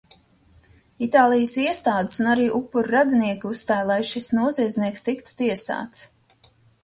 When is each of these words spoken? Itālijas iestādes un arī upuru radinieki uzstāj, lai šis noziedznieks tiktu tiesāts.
Itālijas 1.07 1.51
iestādes 1.63 2.15
un 2.23 2.29
arī 2.31 2.47
upuru 2.61 2.93
radinieki 2.95 3.49
uzstāj, 3.51 3.77
lai 3.91 3.99
šis 4.15 4.29
noziedznieks 4.39 5.07
tiktu 5.11 5.39
tiesāts. 5.43 6.05